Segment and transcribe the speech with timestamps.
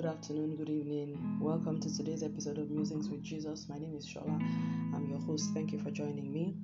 [0.00, 1.38] good afternoon, good evening.
[1.42, 3.66] Welcome to today's episode of Musings with Jesus.
[3.68, 4.34] My name is Shola.
[4.94, 5.50] I'm your host.
[5.52, 6.54] Thank you for joining me.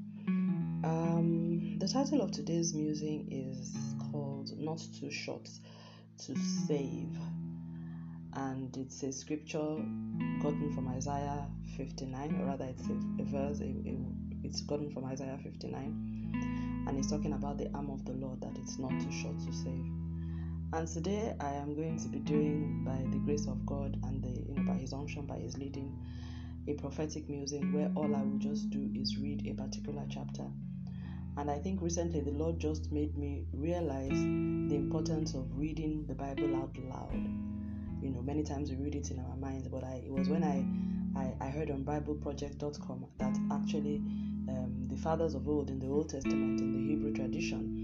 [0.83, 3.77] Um, the title of today's musing is
[4.11, 5.47] called Not Too Short
[6.25, 6.35] to
[6.67, 7.15] Save,
[8.33, 9.85] and it's a scripture
[10.41, 13.99] gotten from Isaiah 59, or rather, it's a, a verse, a, a,
[14.45, 18.57] it's gotten from Isaiah 59, and it's talking about the arm of the Lord that
[18.57, 19.76] it's not too short to save.
[20.77, 24.29] And today I am going to be doing, by the grace of God and the,
[24.29, 25.99] you know, by His unction, by His leading,
[26.69, 30.45] a prophetic musing where all I will just do is read a particular chapter.
[31.39, 36.15] And I think recently the Lord just made me realize the importance of reading the
[36.15, 37.25] Bible out loud.
[38.03, 40.45] You know, many times we read it in our minds, but I, it was when
[40.45, 44.03] I, I, I heard on BibleProject.com that actually
[44.51, 47.76] um, the fathers of old in the Old Testament, in the Hebrew tradition,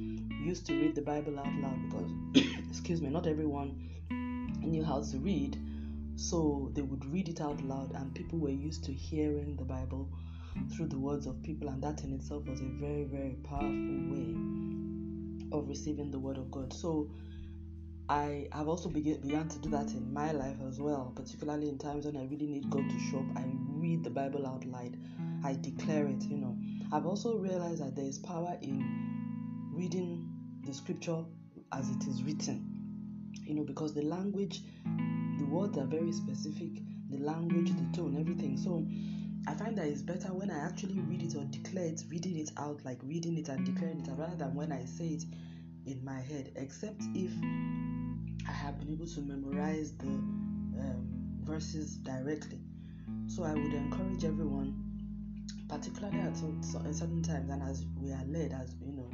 [0.42, 2.10] used to read the Bible out loud because,
[2.68, 3.88] excuse me, not everyone
[4.60, 5.57] knew how to read.
[6.16, 10.09] So they would read it out loud, and people were used to hearing the Bible
[10.74, 14.37] through the words of people, and that in itself was a very, very powerful way
[15.52, 16.73] of receiving the Word of God.
[16.73, 17.10] So
[18.09, 22.04] I have also began, to do that in my life as well, particularly in times
[22.04, 23.37] when I really need God to show up.
[23.37, 24.96] I read the Bible out loud,
[25.45, 26.57] I declare it, you know.
[26.93, 30.32] I've also realized that there is power in reading
[30.65, 31.24] the scripture
[31.73, 32.68] as it is written.
[33.45, 34.63] You know, because the language,
[35.38, 36.71] the words are very specific,
[37.10, 38.57] the language, the tone, everything.
[38.57, 38.87] So
[39.46, 42.52] I find that it's better when I actually read it or declare it, reading it
[42.57, 45.24] out, like reading it and declaring it, rather than when I say it
[45.87, 47.32] in my head, except if
[48.49, 51.09] I have been able to memorize the um,
[51.43, 52.60] verses directly.
[53.26, 54.74] So I would encourage everyone,
[55.69, 59.10] particularly at certain times and as we are led, as you know,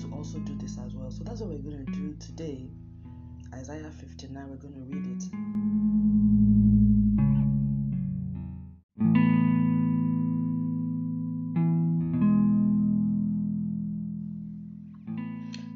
[0.00, 1.10] to also do this as well.
[1.10, 2.70] So that's what we're going to do today.
[3.54, 5.22] Isaiah 59, we're going to read it.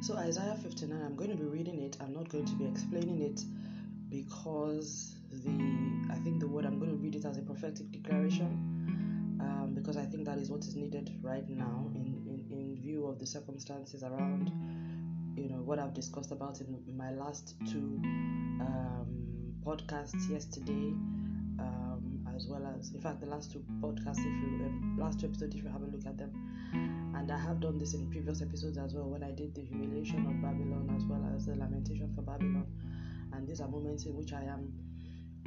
[0.01, 1.97] So, Isaiah 59, I'm going to be reading it.
[2.01, 3.43] I'm not going to be explaining it
[4.11, 9.39] because the I think the word I'm going to read it as a prophetic declaration
[9.41, 12.14] um, because I think that is what is needed right now in
[12.85, 14.53] view of the circumstances around,
[15.37, 17.99] you know, what I've discussed about in my last two
[18.61, 20.93] um, podcasts yesterday,
[21.59, 25.27] um, as well as, in fact, the last two podcasts, if you, um, last two
[25.27, 26.31] episodes, if you have a look at them.
[27.17, 30.27] And I have done this in previous episodes as well when I did the humiliation
[30.27, 32.67] of Babylon as well as the lamentation for Babylon.
[33.33, 34.73] And these are moments in which I am,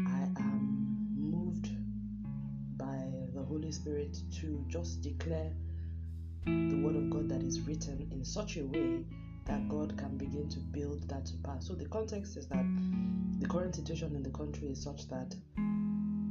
[0.07, 1.69] I am moved
[2.77, 3.03] by
[3.33, 5.51] the Holy Spirit to just declare
[6.47, 9.03] the word of God that is written in such a way
[9.45, 11.67] that God can begin to build that to pass.
[11.67, 12.65] So the context is that
[13.39, 15.35] the current situation in the country is such that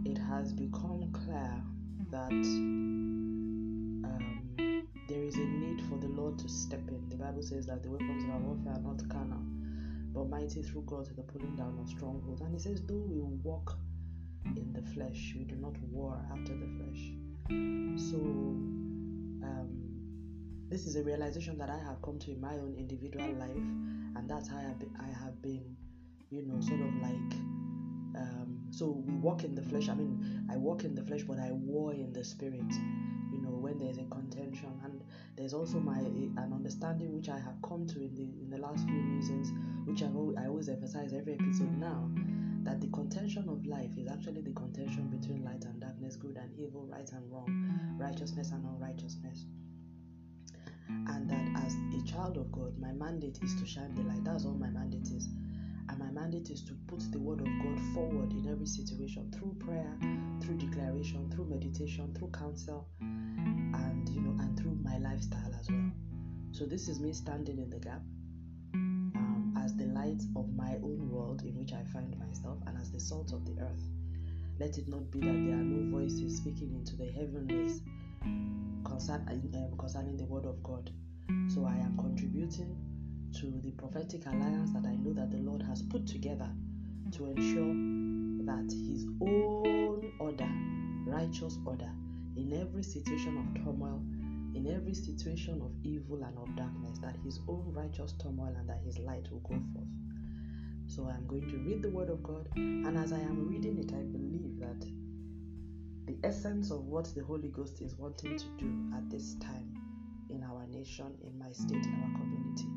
[0.05, 1.63] it has become clear
[2.11, 3.03] that um,
[5.09, 7.09] there is a need for the Lord to step in.
[7.09, 9.43] The Bible says that the weapons of our warfare are not carnal,
[10.13, 12.41] but mighty through God to the pulling down of strongholds.
[12.41, 13.77] And He says, though we walk
[14.45, 16.66] in the flesh, we do not war after the
[20.77, 23.57] this is a realization that I have come to in my own individual life,
[24.15, 25.75] and that's how I have been, I have been
[26.29, 27.33] you know, sort of like.
[28.15, 29.89] Um, so we walk in the flesh.
[29.89, 32.71] I mean, I walk in the flesh, but I war in the spirit.
[33.33, 35.03] You know, when there's a contention, and
[35.35, 38.85] there's also my an understanding which I have come to in the in the last
[38.85, 39.53] few reasons,
[39.87, 42.11] which I always, I always emphasize every episode now,
[42.65, 46.53] that the contention of life is actually the contention between light and darkness, good and
[46.59, 49.47] evil, right and wrong, righteousness and unrighteousness
[52.27, 54.25] child of God, my mandate is to shine the light.
[54.25, 55.29] That's all my mandate is.
[55.89, 59.55] And my mandate is to put the word of God forward in every situation through
[59.61, 59.97] prayer,
[60.43, 65.89] through declaration, through meditation, through counsel, and you know, and through my lifestyle as well.
[66.51, 68.03] So this is me standing in the gap
[68.75, 72.91] um, as the light of my own world in which I find myself, and as
[72.91, 73.85] the salt of the earth.
[74.59, 77.83] Let it not be that there are no voices speaking into the heavenlies
[78.23, 80.91] um, concerning the Word of God.
[81.57, 82.77] So I am contributing
[83.41, 86.51] to the prophetic alliance that I know that the Lord has put together
[87.13, 87.73] to ensure
[88.45, 90.51] that His own order,
[91.07, 91.91] righteous order,
[92.37, 94.03] in every situation of turmoil,
[94.55, 98.83] in every situation of evil and of darkness, that His own righteous turmoil and that
[98.85, 99.89] His light will go forth.
[100.89, 103.95] So I'm going to read the Word of God, and as I am reading it,
[103.95, 104.87] I believe that
[106.05, 109.73] the essence of what the Holy Ghost is wanting to do at this time
[110.29, 112.69] in our nation, in my state, in our community.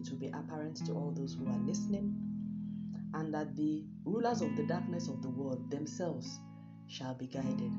[0.00, 2.14] It will be apparent to all those who are listening,
[3.14, 6.40] and that the rulers of the darkness of the world themselves
[6.86, 7.72] shall be guided,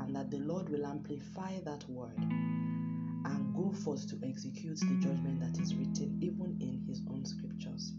[0.00, 5.40] and that the Lord will amplify that word and go forth to execute the judgment
[5.40, 7.92] that is written even in his own scriptures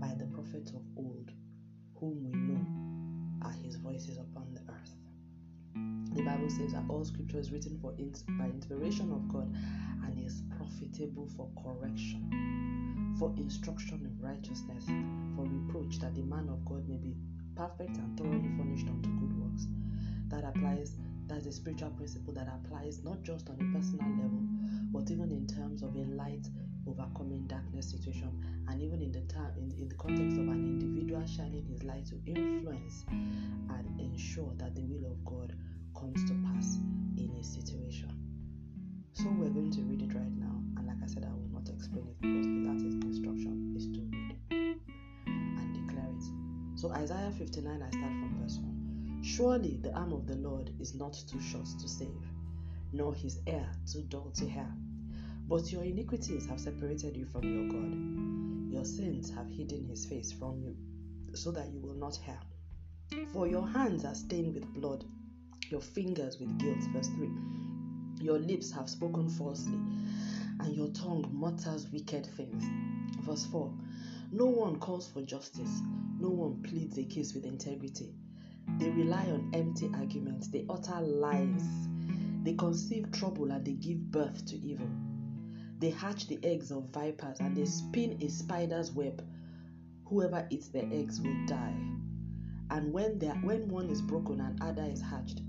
[0.00, 1.30] by the prophets of old,
[2.00, 4.65] whom we know are his voices upon the earth.
[4.65, 4.65] The
[6.36, 9.50] Bible says that all scripture is written for by inspiration of God
[10.04, 14.84] and is profitable for correction, for instruction in righteousness,
[15.34, 17.16] for reproach, that the man of God may be
[17.56, 19.66] perfect and thoroughly furnished unto good works.
[20.28, 24.44] That applies, that's a spiritual principle that applies not just on a personal level,
[24.92, 26.46] but even in terms of a light
[26.86, 28.30] overcoming darkness situation,
[28.68, 32.04] and even in the time in, in the context of an individual shining his light
[32.04, 35.56] to influence and ensure that the will of God
[35.98, 36.78] comes to pass
[37.16, 38.10] in a situation.
[39.12, 41.68] So we're going to read it right now, and like I said, I will not
[41.70, 44.78] explain it because that is instruction is to read
[45.26, 46.78] and declare it.
[46.78, 49.22] So Isaiah 59, I start from verse 1.
[49.24, 52.22] Surely the arm of the Lord is not too short to save,
[52.92, 54.70] nor his ear too dull to hear.
[55.48, 58.72] But your iniquities have separated you from your God.
[58.72, 60.76] Your sins have hidden his face from you,
[61.34, 62.38] so that you will not hear.
[63.32, 65.04] For your hands are stained with blood,
[65.70, 66.78] your fingers with guilt.
[66.92, 67.30] Verse 3.
[68.20, 69.78] Your lips have spoken falsely,
[70.60, 72.64] and your tongue mutters wicked things.
[73.20, 73.72] Verse 4
[74.32, 75.82] No one calls for justice,
[76.18, 78.14] no one pleads a case with integrity.
[78.78, 81.62] They rely on empty arguments, they utter lies,
[82.42, 84.88] they conceive trouble, and they give birth to evil.
[85.78, 89.22] They hatch the eggs of vipers, and they spin a spider's web.
[90.06, 91.74] Whoever eats their eggs will die.
[92.70, 95.42] And when, when one is broken and other is hatched,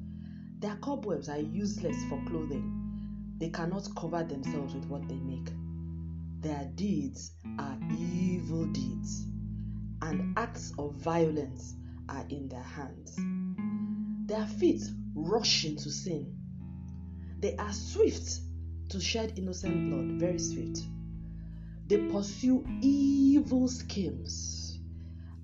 [0.60, 3.36] their cobwebs are useless for clothing.
[3.38, 5.52] They cannot cover themselves with what they make.
[6.40, 9.28] Their deeds are evil deeds,
[10.02, 11.76] and acts of violence
[12.10, 13.20] are in their hands.
[14.28, 14.82] Their feet
[15.14, 16.36] rush into sin.
[17.40, 18.40] They are swift
[18.90, 20.80] to shed innocent blood, very swift.
[21.86, 24.80] They pursue evil schemes.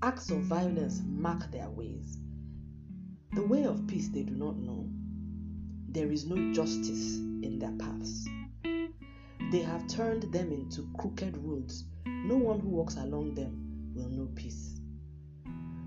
[0.01, 2.17] Acts of violence mark their ways.
[3.33, 4.89] The way of peace they do not know
[5.93, 8.27] there is no justice in their paths.
[9.51, 11.83] They have turned them into crooked roads.
[12.07, 14.79] No one who walks along them will know peace.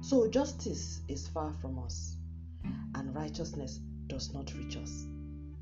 [0.02, 2.18] So justice is far from us,
[2.94, 5.08] and righteousness does not reach us.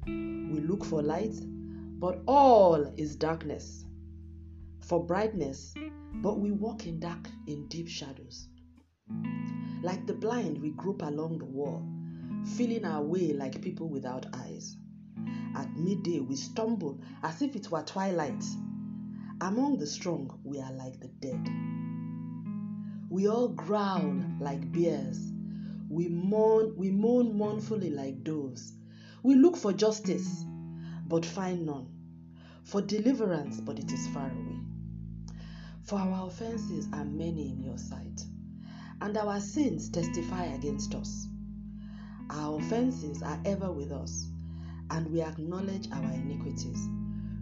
[0.07, 1.37] We look for light,
[1.99, 3.87] but all is darkness.
[4.81, 5.73] For brightness,
[6.17, 8.49] but we walk in dark, in deep shadows.
[9.83, 11.83] Like the blind, we grope along the wall
[12.45, 14.77] feeling our way like people without eyes.
[15.55, 18.45] At midday, we stumble as if it were twilight.
[19.41, 21.49] Among the strong, we are like the dead.
[23.09, 25.33] We all growl like bears.
[25.89, 28.73] We mourn, we moan mournfully like doves.
[29.23, 30.45] We look for justice,
[31.07, 31.89] but find none.
[32.65, 34.59] For deliverance, but it is far away.
[35.85, 38.25] For our offenses are many in your sight,
[39.01, 41.29] and our sins testify against us.
[42.31, 44.29] Our offenses are ever with us,
[44.91, 46.89] and we acknowledge our iniquities,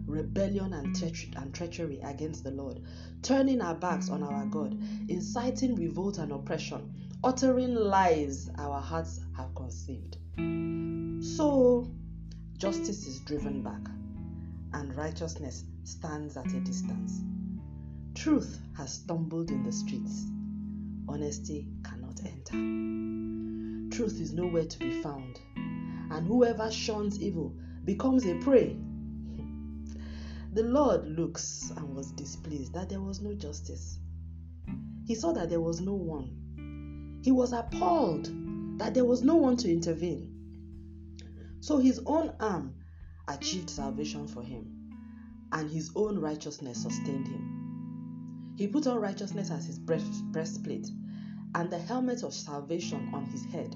[0.05, 2.81] rebellion and, treachery, and treachery against the Lord,
[3.21, 9.55] turning our backs on our God, inciting revolt and oppression, uttering lies our hearts have
[9.55, 10.17] conceived.
[11.23, 11.89] So,
[12.57, 13.87] justice is driven back,
[14.73, 17.21] and righteousness stands at a distance.
[18.15, 20.25] Truth has stumbled in the streets,
[21.07, 23.22] honesty cannot enter
[23.93, 28.75] truth is nowhere to be found, and whoever shuns evil becomes a prey.
[30.53, 33.99] The Lord looks and was displeased that there was no justice.
[35.05, 37.19] He saw that there was no one.
[37.23, 38.31] He was appalled
[38.79, 40.31] that there was no one to intervene.
[41.59, 42.73] So his own arm
[43.27, 44.89] achieved salvation for him,
[45.51, 48.53] and his own righteousness sustained him.
[48.57, 50.87] He put on righteousness as his breast, breastplate
[51.55, 53.75] and the helmet of salvation on his head.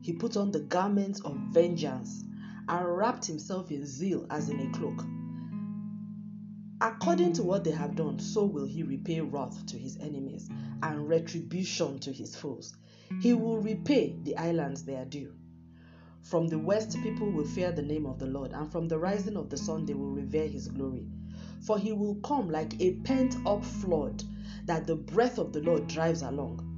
[0.00, 2.24] He put on the garments of vengeance
[2.68, 5.02] and wrapped himself in zeal as in a cloak.
[6.80, 10.48] According to what they have done, so will he repay wrath to his enemies
[10.82, 12.74] and retribution to his foes.
[13.20, 15.32] He will repay the islands their due.
[16.22, 19.36] From the west, people will fear the name of the Lord, and from the rising
[19.36, 21.06] of the sun, they will revere his glory.
[21.60, 24.22] For he will come like a pent up flood
[24.66, 26.73] that the breath of the Lord drives along.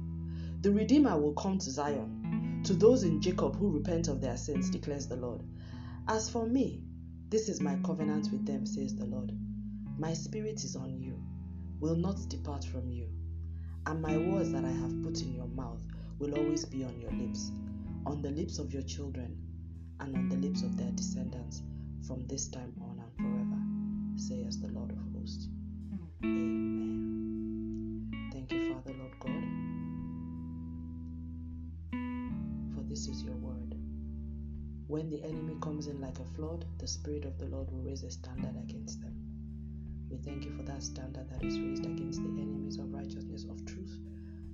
[0.61, 4.69] The Redeemer will come to Zion, to those in Jacob who repent of their sins,
[4.69, 5.43] declares the Lord.
[6.07, 6.81] As for me,
[7.29, 9.31] this is my covenant with them, says the Lord.
[9.99, 11.21] My spirit is on you,
[11.79, 13.07] will not depart from you.
[13.85, 15.81] And my words that I have put in your mouth
[16.19, 17.51] will always be on your lips,
[18.05, 19.37] on the lips of your children,
[19.99, 21.61] and on the lips of their descendants
[22.05, 23.61] from this time on and forever,
[24.15, 25.47] says the Lord of hosts.
[26.23, 26.56] Amen.
[34.97, 38.01] When the enemy comes in like a flood, the Spirit of the Lord will raise
[38.01, 39.13] a standard against them.
[40.09, 43.63] We thank you for that standard that is raised against the enemies of righteousness, of
[43.63, 43.95] truth,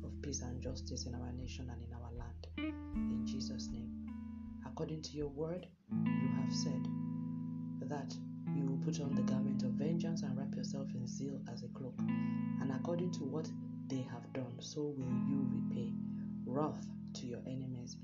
[0.03, 2.73] of peace and justice in our nation and in our land.
[2.93, 3.89] In Jesus' name.
[4.65, 6.89] According to your word, you have said
[7.83, 8.13] that
[8.53, 11.69] you will put on the garment of vengeance and wrap yourself in zeal as a
[11.69, 11.97] cloak.
[12.59, 13.49] And according to what
[13.87, 15.93] they have done, so will you repay
[16.45, 17.95] wrath to your enemies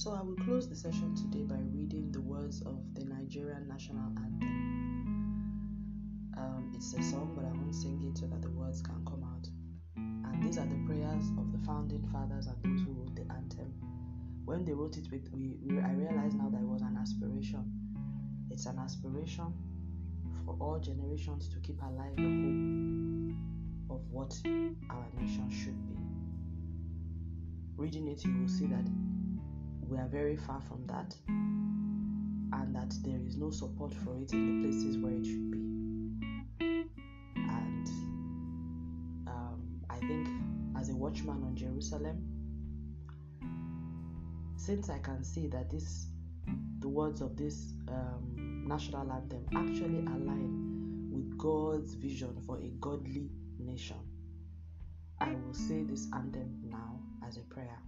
[0.00, 4.08] So I will close the session today by reading the words of the Nigerian national
[4.16, 4.48] anthem.
[6.38, 9.22] Um, it's a song, but I won't sing it so that the words can come
[9.22, 9.46] out.
[9.96, 13.74] And these are the prayers of the founding fathers and those who wrote the anthem.
[14.46, 17.70] When they wrote it, with we, we I realize now that it was an aspiration.
[18.50, 19.52] It's an aspiration
[20.46, 23.34] for all generations to keep alive the
[23.90, 24.32] hope of what
[24.88, 26.00] our nation should be.
[27.76, 28.88] Reading it, you will see that
[29.90, 34.62] we are very far from that and that there is no support for it in
[34.62, 35.58] the places where it should be.
[37.36, 37.88] And
[39.26, 40.28] um, I think,
[40.78, 42.22] as a watchman on Jerusalem,
[44.56, 46.06] since I can see that this,
[46.78, 53.28] the words of this um, national anthem actually align with God's vision for a godly
[53.58, 53.96] nation,
[55.18, 57.78] I will say this anthem now as a prayer,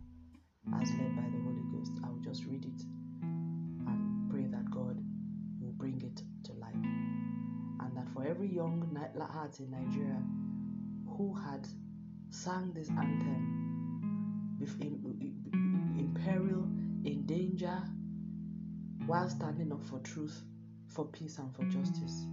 [0.81, 1.93] as led by the Holy Ghost.
[2.05, 2.83] I will just read it
[3.23, 4.97] and pray that God
[5.61, 6.75] will bring it to life.
[6.75, 10.23] And that for every young heart in Nigeria
[11.17, 11.67] who had
[12.31, 15.01] sang this anthem in,
[15.99, 16.65] in peril,
[17.05, 17.83] in danger,
[19.07, 20.43] while standing up for truth,
[20.89, 22.25] for peace, and for justice.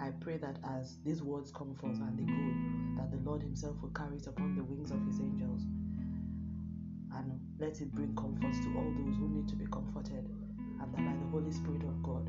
[0.00, 3.76] I pray that as these words come forth and they go, that the Lord Himself
[3.82, 5.62] will carry it upon the wings of His angels
[7.64, 10.28] let it bring comfort to all those who need to be comforted,
[10.80, 12.28] and that by the Holy Spirit of God,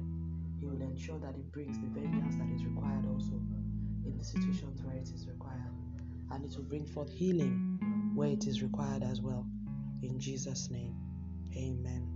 [0.61, 3.33] He will ensure that it brings the vengeance that is required also
[4.05, 5.75] in the situations where it is required,
[6.31, 9.45] and it will bring forth healing where it is required as well.
[10.03, 10.95] In Jesus' name,
[11.57, 12.07] Amen.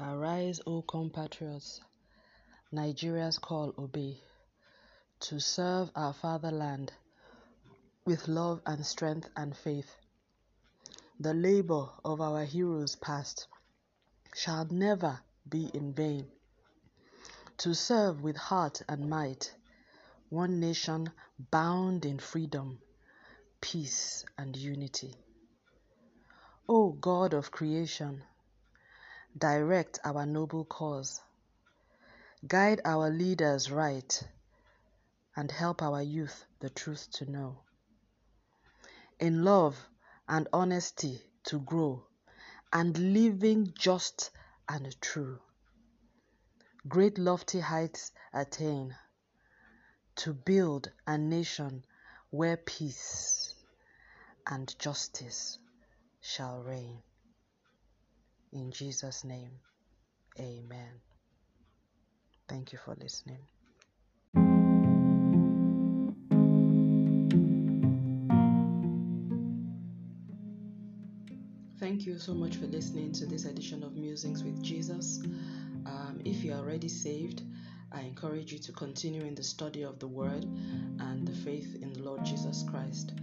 [0.00, 1.80] Arise, O compatriots,
[2.72, 4.20] Nigeria's call obey,
[5.20, 6.92] to serve our fatherland
[8.06, 9.96] with love and strength and faith.
[11.18, 13.46] The labor of our heroes past
[14.34, 16.26] shall never be in vain.
[17.58, 19.54] To serve with heart and might
[20.28, 21.10] one nation
[21.50, 22.78] bound in freedom,
[23.62, 25.14] peace, and unity.
[26.68, 28.22] O God of creation,
[29.38, 31.22] direct our noble cause,
[32.46, 34.22] guide our leaders right,
[35.36, 37.63] and help our youth the truth to know.
[39.18, 39.76] In love
[40.28, 42.06] and honesty to grow,
[42.72, 44.30] and living just
[44.68, 45.38] and true.
[46.88, 48.94] Great lofty heights attain
[50.16, 51.84] to build a nation
[52.30, 53.54] where peace
[54.46, 55.58] and justice
[56.20, 57.02] shall reign.
[58.52, 59.60] In Jesus' name,
[60.38, 61.00] amen.
[62.48, 63.46] Thank you for listening.
[72.04, 75.22] Thank you so much for listening to this edition of Musings with Jesus.
[75.86, 77.42] Um, if you are already saved,
[77.90, 81.94] I encourage you to continue in the study of the Word and the faith in
[81.94, 83.14] the Lord Jesus Christ.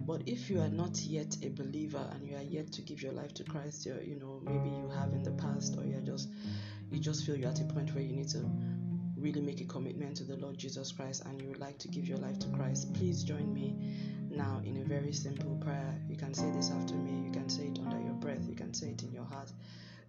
[0.00, 3.12] But if you are not yet a believer and you are yet to give your
[3.12, 6.28] life to Christ, you you know maybe you have in the past, or you're just
[6.90, 8.44] you just feel you're at a point where you need to
[9.16, 12.06] really make a commitment to the Lord Jesus Christ and you would like to give
[12.06, 13.74] your life to Christ, please join me
[14.28, 15.98] now in a very simple prayer.
[16.06, 17.24] You can say this after me.
[17.24, 18.48] You can say it under breath.
[18.48, 19.52] You can say it in your heart.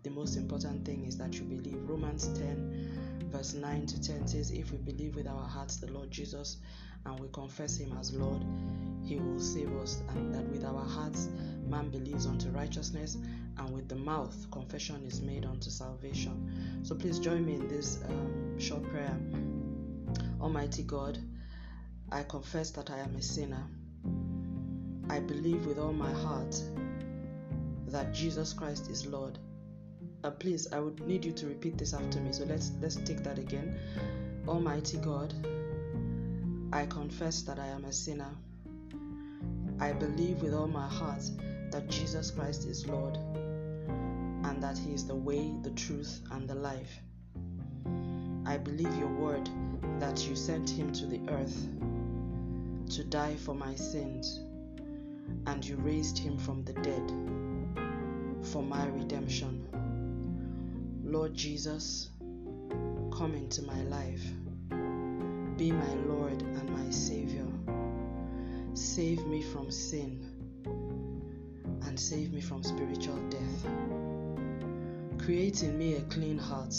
[0.01, 1.87] The most important thing is that you believe.
[1.87, 6.09] Romans 10, verse 9 to 10 says, If we believe with our hearts the Lord
[6.09, 6.57] Jesus
[7.05, 8.41] and we confess Him as Lord,
[9.03, 10.01] He will save us.
[10.09, 11.29] And that with our hearts,
[11.67, 13.17] man believes unto righteousness,
[13.59, 16.81] and with the mouth, confession is made unto salvation.
[16.81, 19.15] So please join me in this um, short prayer.
[20.41, 21.19] Almighty God,
[22.11, 23.63] I confess that I am a sinner.
[25.07, 26.59] I believe with all my heart
[27.87, 29.37] that Jesus Christ is Lord.
[30.23, 32.31] Uh, please, I would need you to repeat this after me.
[32.33, 33.79] So let's let's take that again.
[34.47, 35.33] Almighty God,
[36.73, 38.31] I confess that I am a sinner.
[39.79, 41.23] I believe with all my heart
[41.71, 46.55] that Jesus Christ is Lord and that He is the way, the truth, and the
[46.55, 46.99] life.
[48.45, 49.49] I believe your word
[49.99, 51.67] that you sent Him to the earth
[52.91, 54.39] to die for my sins
[55.45, 57.11] and you raised Him from the dead
[58.43, 59.67] for my redemption.
[61.03, 62.09] Lord Jesus,
[63.11, 64.23] come into my life.
[65.57, 67.47] Be my Lord and my Savior.
[68.73, 70.23] Save me from sin
[71.83, 73.67] and save me from spiritual death.
[75.17, 76.75] Create in me a clean heart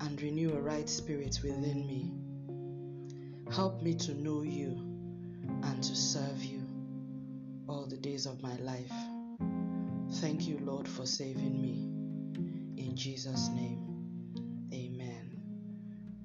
[0.00, 2.12] and renew a right spirit within me.
[3.50, 4.72] Help me to know you
[5.62, 6.62] and to serve you
[7.66, 8.92] all the days of my life.
[10.10, 12.82] Thank you, Lord, for saving me.
[12.82, 15.40] In Jesus' name, amen.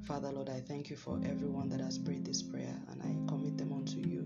[0.04, 3.58] Father, Lord, I thank you for everyone that has prayed this prayer and I commit
[3.58, 4.22] them unto you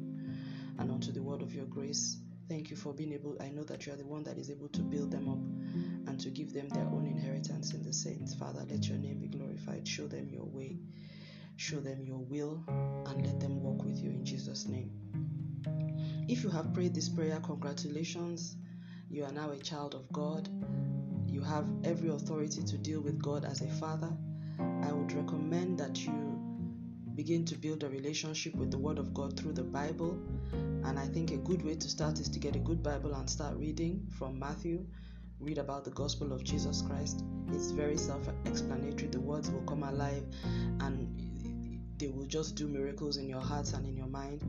[0.78, 2.18] and unto the word of your grace.
[2.48, 4.70] Thank you for being able, I know that you are the one that is able
[4.70, 5.40] to build them up
[6.08, 8.34] and to give them their own inheritance in the saints.
[8.36, 9.88] Father, let your name be glorified.
[9.88, 10.78] Show them your way,
[11.58, 14.92] show them your will, and let them walk with you in Jesus' name.
[16.30, 18.56] If you have prayed this prayer, congratulations.
[19.10, 20.50] You are now a child of God.
[21.28, 24.12] You have every authority to deal with God as a father.
[24.60, 26.38] I would recommend that you
[27.16, 30.20] begin to build a relationship with the Word of God through the Bible.
[30.52, 33.30] And I think a good way to start is to get a good Bible and
[33.30, 34.86] start reading from Matthew.
[35.40, 37.24] Read about the gospel of Jesus Christ.
[37.54, 39.08] It's very self explanatory.
[39.08, 40.24] The words will come alive
[40.82, 41.08] and
[41.98, 44.44] they will just do miracles in your hearts and in your mind.